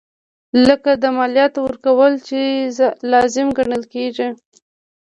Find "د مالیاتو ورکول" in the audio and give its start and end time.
1.03-2.13